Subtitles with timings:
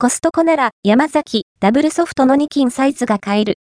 [0.00, 3.58] コストコなら山崎ダブルソフトの2斤サイズが買える。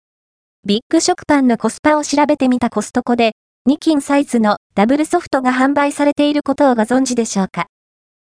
[0.66, 3.36] ビッグ食パンのコスパを調べてみたコストコで、
[3.68, 7.66] 2斤サイズのダブルソフトが販売されていることをご存知でしょうか。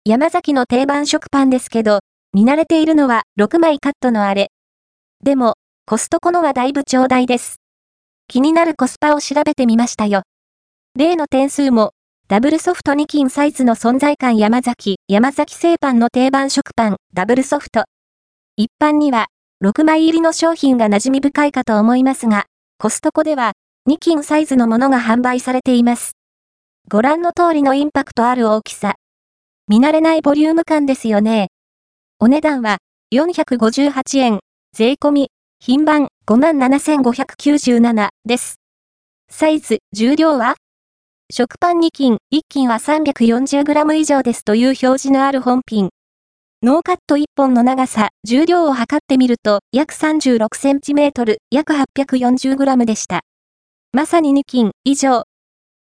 [0.07, 1.99] 山崎の定番食パンですけど、
[2.33, 4.51] 見慣れているのは6枚カットのあれ。
[5.23, 7.57] でも、コストコのはだいぶ長大です。
[8.29, 10.23] 気になるコスパを調べてみましたよ。
[10.97, 11.93] 例の点数も、
[12.31, 17.87] ダブルソフト2斤サイズの存在感山崎、山崎製パンの定番食パン、ダブルソフト。
[18.57, 19.27] 一般には、
[19.65, 22.47] 6枚入りの商品が馴染み深いかと思いますが、
[22.79, 23.55] コストコでは、
[23.89, 26.13] 2斤サイズのものが販売されています。
[26.89, 28.95] ご覧の通りのインパクトある大きさ。
[29.67, 31.49] 見慣れないボリューム感ですよね。
[32.21, 32.79] お値段は、
[33.13, 34.39] 458円、
[34.73, 38.61] 税込み、品番57,597です。
[39.29, 40.55] サイズ、重量は
[41.33, 45.91] 食パン2斤、1斤は 340g 以上ですという表示のある本品。
[46.61, 53.21] ノーカット1本の長さ、重量を測ってみると、約 36cm、約 840g でした。
[53.93, 55.23] まさに2斤以上。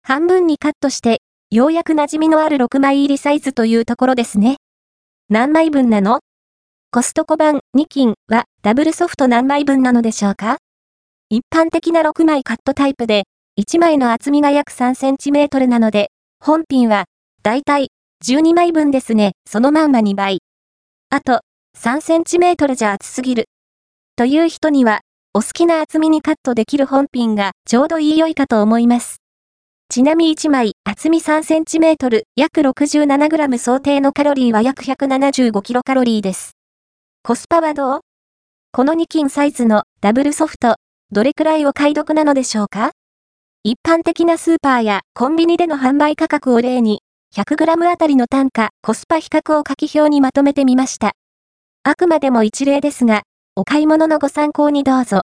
[0.02, 1.20] 半分にカットして、
[1.52, 4.56] ようやく馴染みのある6枚入りサイズというところですね。
[5.28, 6.18] 何枚分なの？
[6.90, 10.56] コストコ版2斤はダブルソフト何枚分なのでしょうか？
[11.30, 13.22] 一般的な6枚カットタイプで、
[13.58, 17.06] 1枚の厚みが約 3cm なので、本品は、
[17.42, 17.88] だいたい
[18.24, 20.38] 12枚分ですね、そのまんま2倍。
[21.10, 21.40] あと、
[21.76, 23.46] 3cm じゃ厚すぎる。
[24.14, 25.00] という人には、
[25.34, 29.16] お好きな厚みにカットできる本品がちょうどいい良いかと思います。
[29.88, 36.52] ちなみ1枚、厚み 3cm、約 67g 想定のカロリーは約 175kcal です。
[37.24, 38.00] コスパはどう？
[38.70, 40.76] この2斤サイズのダブルソフト、
[41.10, 42.92] どれくらいお買い得なのでしょうか？
[43.70, 47.02] 一般的なスーパーやコンビニでの販売価格を例に、
[47.36, 51.12] 100g あたりの単価、コスパ比較を書き表にまとめてみました。
[51.82, 53.24] あくまでも一例ですが、
[53.56, 55.20] お買い物のご参考にどうぞ。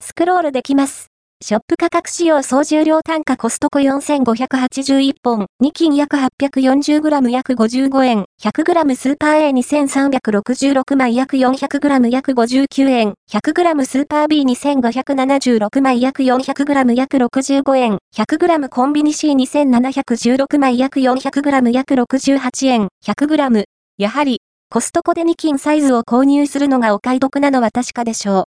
[0.00, 1.13] スクロールできます。
[1.46, 21.00] ショップ価格使用総重量単価コストコ4581本、2斤約 840g 約55円、100g スーパー A2366 枚約 400g 約59円、100g スーパー B2576 枚約 400g 約65円、100g コンビニ C2716 枚約
[21.00, 23.64] 400g 約68円、100g、
[23.98, 28.44] やはり、コストコで2斤サイズを購入するのがお買い得なのは確かでしょう。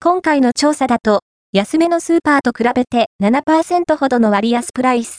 [0.00, 5.16] 今回の調査だと、安めのスーパーと比べて7%ほどの割安プライス。